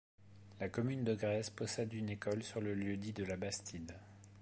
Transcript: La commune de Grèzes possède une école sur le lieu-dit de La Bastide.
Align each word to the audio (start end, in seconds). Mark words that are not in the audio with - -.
La 0.59 0.67
commune 0.67 1.03
de 1.03 1.13
Grèzes 1.13 1.51
possède 1.51 1.93
une 1.93 2.09
école 2.09 2.41
sur 2.41 2.59
le 2.59 2.73
lieu-dit 2.73 3.13
de 3.13 3.23
La 3.23 3.37
Bastide. 3.37 3.93